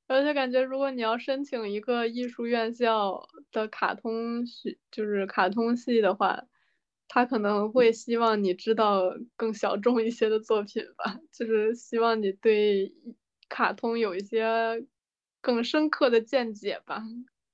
[0.07, 6.39] 而且感觉，如果你要申请一个艺术院校的卡通系，就是卡通系的话，
[7.07, 9.01] 他可能会希望你知道
[9.35, 12.93] 更小众一些的作品吧，就是希望你对
[13.49, 14.85] 卡通有一些
[15.41, 17.03] 更深刻的见解吧。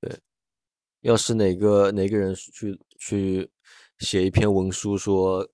[0.00, 0.20] 对，
[1.00, 3.50] 要是哪个哪个人去去
[4.02, 5.48] 写一篇文书说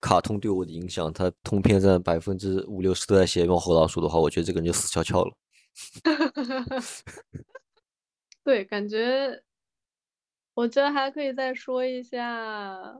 [0.00, 5.36] 卡通对我的影响，他通篇占百分之五六十都在写猫和老鼠的话，我觉得这个人就死翘翘了。
[8.42, 9.42] 对，感觉
[10.54, 12.98] 我觉得还可以再说一下，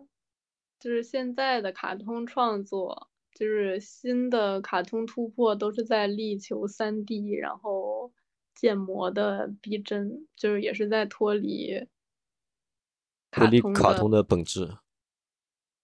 [0.78, 8.12] 就是现在的卡通创作，就是新的卡通突破都是在力求三 D，然后
[8.54, 11.88] 建模的逼真，就是也是在脱离
[13.30, 14.76] 脱离卡通的本质。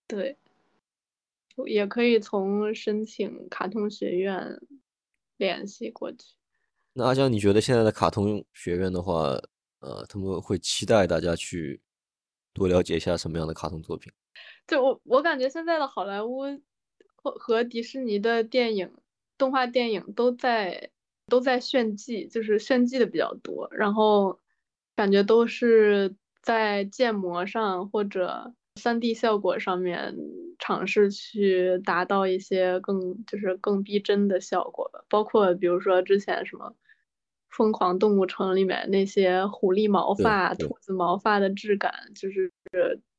[0.06, 0.36] 对，
[1.66, 4.60] 也可以从申请卡通学院
[5.36, 6.34] 联系过去。
[6.92, 9.38] 那阿江，你觉得现在的卡通学院的话，
[9.80, 11.80] 呃，他们会期待大家去
[12.54, 14.12] 多了解一下什么样的卡通作品？
[14.66, 16.42] 就我，我感觉现在的好莱坞
[17.14, 18.90] 和和迪士尼的电影、
[19.36, 20.90] 动画电影都在
[21.26, 24.40] 都在炫技，就是炫技的比较多，然后
[24.94, 30.14] 感觉都是在建模上或者三 D 效果上面
[30.58, 36.74] 尝试去达到一些更就是更逼真的效果吧，包括比如说之前什么。
[37.48, 42.52] 疯狂动物城里面那些狐狸毛发、兔子毛发的质感，就是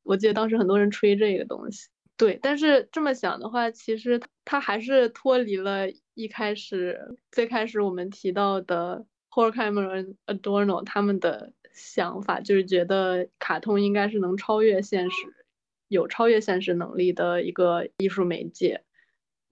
[0.04, 1.88] 我记得当时很多人吹这个东西。
[2.16, 15.34] 对，但是这么想的话，其实它还是脱离了一开始最开始我们提到的 Horkheimer、Adorno 他们的想法，就是觉得卡通应该是能超越现实、
[15.88, 18.84] 有超越现实能力的一个艺术媒介。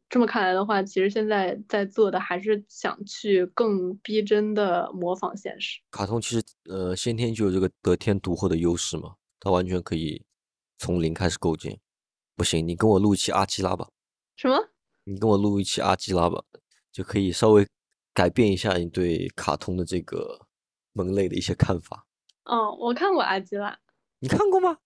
[0.08, 5.80] 这么看来的话，其实现在在做的还是想去更逼真的模仿现实。
[5.90, 10.24] 卡通其实呃先天就有这个得天独厚的优势嘛，它完全可以
[10.78, 11.78] 从零开始构建。
[12.36, 13.88] 不行，你跟我录一期阿基拉吧。
[14.36, 14.56] 什么？
[15.04, 16.44] 你跟我录一期阿基拉吧，
[16.92, 17.66] 就可以稍微
[18.14, 20.46] 改变一下你对卡通的这个
[20.92, 22.06] 门类的一些看法。
[22.44, 23.76] 哦，我看过阿基拉。
[24.20, 24.78] 你看过吗？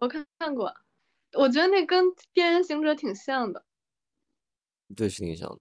[0.00, 0.72] 我看看过，
[1.32, 3.64] 我觉得那跟边缘行者挺像的。
[4.94, 5.58] 对，是挺像的。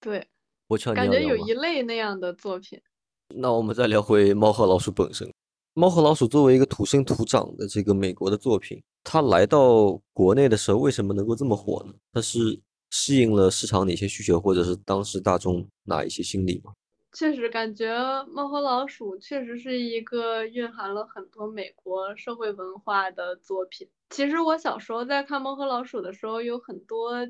[0.00, 0.28] 对，
[0.66, 2.80] 我感觉有一类那样的作品。
[3.28, 5.26] 那我们再聊回《猫和老鼠》本身，
[5.74, 11.94] 《猫和老鼠》作为一个土生土长的这个美国的作品，它来到国内的时候为什么能够这么火呢？
[12.12, 12.60] 它是
[12.90, 16.74] 适应了市场哪些需求，或者是当时大众哪一些心理吗？
[17.12, 17.94] 确实，感觉
[18.26, 23.88] 《猫和老鼠》确实是一个蕴含了很多美国社会文化的作品。
[24.10, 27.28] 其实我小时候在看《猫和老鼠》的时候，有很多。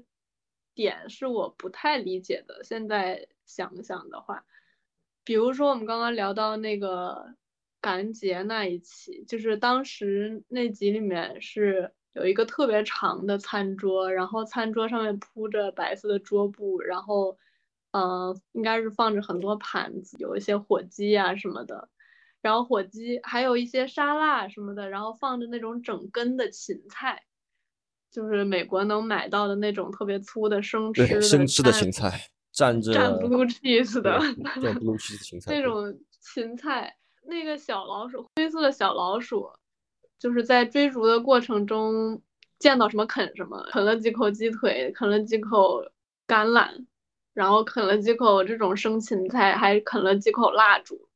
[0.74, 2.64] 点是我不太理解的。
[2.64, 4.42] 现在想想的话，
[5.22, 7.34] 比如说我们刚刚聊到那个
[7.82, 17.36] 感恩节那一期，就是当时那集里面是有一个特别长的餐桌，然后餐桌上面铺着白色的桌布，然后
[17.92, 21.88] 嗯，应该是放着很多盘子，有一些火鸡啊什么的，
[22.42, 27.22] 然后火鸡还有一些沙拉什么的，然后放着那种整根的芹菜。
[28.10, 34.18] 就是美国能买到的那种特别粗的生吃的生吃的芹菜，蘸着蘸 blue cheese 的
[34.60, 36.94] 蘸 blue cheese 芹菜那种芹菜。
[37.24, 39.48] 那个小老鼠，灰色的小老鼠，
[40.18, 42.20] 就是在追逐的过程中
[42.58, 45.80] 见到什么啃什么，啃了几口鸡腿，啃了几口
[46.26, 46.84] 橄榄，
[47.34, 51.08] 然后啃了几口这种生芹菜，还啃了几口蜡烛。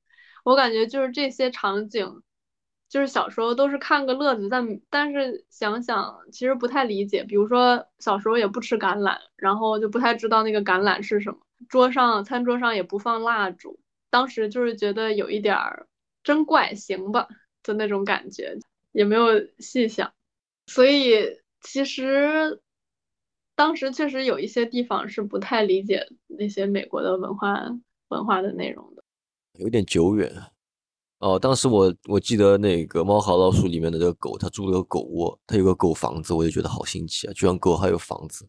[0.45, 2.23] 我感觉就是这些场景。
[2.89, 7.25] 就是小时候都是看个乐子，但但是想想其实不太理解。
[7.25, 11.39] 比如说小时候也不吃橄榄，然后就不太知道那个橄榄是什么。
[11.69, 15.89] 桌上餐桌上也不放蜡烛，当时就是觉得有一点儿
[16.23, 17.27] 真怪，行吧
[17.65, 18.57] 的那种感觉，
[18.93, 20.13] 也没有细想。
[20.69, 22.61] 所以其实
[23.57, 27.61] 当时确实有一些地方是不太理解那些美国的文化
[28.09, 29.03] 文化的内容的，
[29.55, 30.31] 有点久远。
[31.19, 38.47] 哦，当时我我记得那个《猫和老鼠》里面的这个狗，它住了个狗窝，它有个狗房子，我就觉得好新奇啊，居然狗还有房子。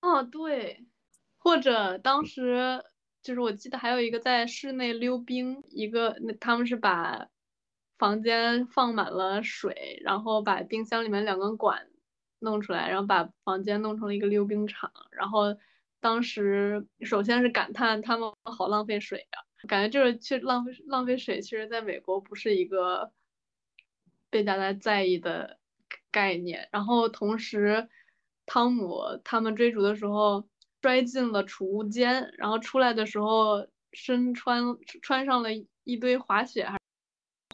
[0.00, 0.86] 哦，对，
[1.36, 2.82] 或者当时
[3.22, 7.28] 就是我记得还有一个在室内溜冰，一个那他们是把
[7.98, 11.86] 房间放满了水，然后把冰箱里面两根管
[12.40, 15.56] 弄出来，然后把房间弄成了一个溜冰场，然后
[16.00, 19.42] 当时首先是感叹他们好浪费水啊。
[19.66, 23.10] 感觉就是去浪费浪费水，其实在美国不是一个
[24.30, 25.58] 被大家在意的
[26.12, 26.68] 概念。
[26.70, 27.88] 然后同时，
[28.46, 30.48] 汤姆他们追逐的时候
[30.80, 34.62] 摔进了储物间，然后出来的时候身穿
[35.02, 35.48] 穿上了
[35.82, 36.77] 一堆滑雪还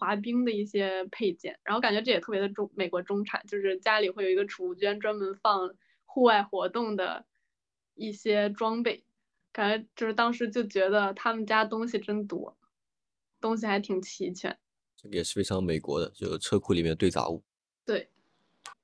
[0.00, 5.74] 滑冰的一些配件，然后感觉这也特别的中美国中产，就是家里会有一个储物间专门放
[6.04, 7.24] 户外活动的
[7.94, 9.04] 一些装备，
[9.52, 12.56] 感觉就是当时就觉得他们家东西真多，
[13.40, 14.56] 东西还挺齐全。
[14.96, 17.42] 这个也是非常美国的，就车库里面堆杂物。
[17.84, 18.08] 对，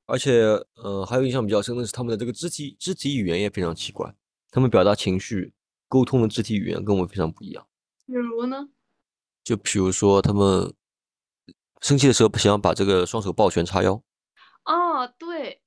[0.06, 0.42] 而且，
[0.76, 4.14] 呃，还有印象比较深的是他们的这个肢体肢体语言也非常奇怪，
[4.50, 5.52] 他们表达情绪、
[5.88, 7.66] 沟通的肢体语言跟我们非常不一样。
[8.06, 8.68] 比如呢？
[9.42, 10.74] 就比如说他们
[11.80, 14.02] 生气的时候，想要把这个双手抱拳叉腰。
[14.64, 15.60] 哦，对，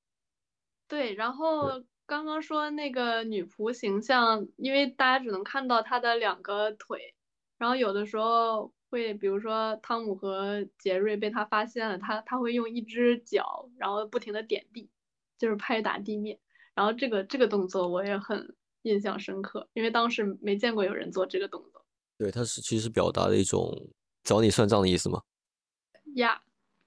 [0.88, 1.14] 对。
[1.14, 7.16] 然后刚刚说那个女仆形象，因为大家只能看到她的两个腿，
[7.58, 8.74] 然后有的时候。
[8.94, 14.88] 会，比如说汤姆和杰瑞被他发现了，他他会用一只脚，然后不停的点地，
[15.40, 16.38] 就是拍打地面，
[16.76, 21.84] 然后这个这个动作我也很印象深刻，因为当时没见过有人做这个动作。
[22.20, 23.76] 对，他是其实表达了一种
[24.24, 25.20] 找你算账的意思吗？
[26.16, 26.42] 呀，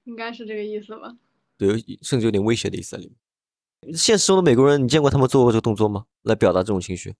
[0.05, 1.17] 应该是这个意思吧。
[1.57, 3.97] 对，甚至有点威胁的意思在里面。
[3.97, 6.07] 现实中的美国人，你见过他们做过这个动作吗？
[6.23, 7.15] 来表达这种情绪？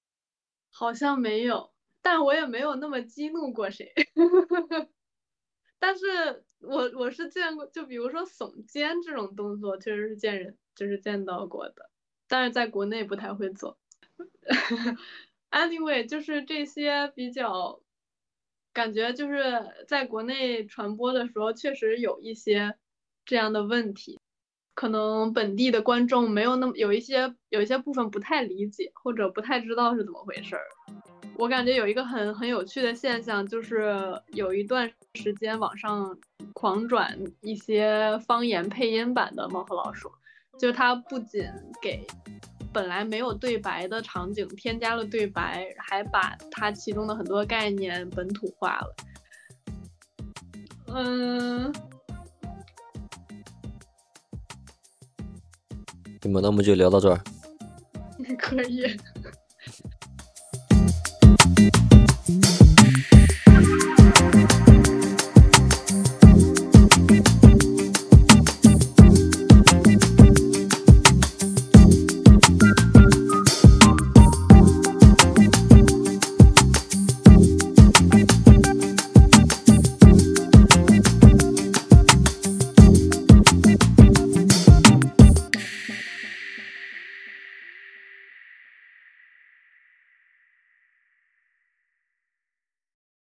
[0.71, 1.73] 好像没有。
[2.03, 3.93] 但我也没有那么激怒过谁，
[5.81, 11.91] 但是我我是见过，就比如说耸肩这种动作，确实是见人就是见到过的，
[12.29, 13.77] 但是在国内不太会做。
[15.51, 17.81] Anyway，就是这些比较，
[18.77, 19.43] 感觉就是
[19.89, 22.75] 在国内传播的时候，确实有一些
[23.25, 24.21] 这样的问题，
[24.75, 30.67] 可能本地的观众没有那么有一些有一些部分不太理解，或者不太知道是怎么回事儿。
[31.39, 33.95] 我感觉有一个很很有趣的现象，就是
[34.35, 36.15] 有一段时间网上
[36.53, 40.09] 狂转一些方言配音版的《猫和老鼠》，
[40.61, 41.43] 就是它不仅
[41.81, 42.07] 给
[42.77, 48.97] 本来没有对白的场景添加了对白，还把它其中的很多概念本土化了。
[50.89, 51.73] 嗯，
[56.21, 57.19] 行吧，那我们就聊到这儿。
[58.39, 58.95] 可以。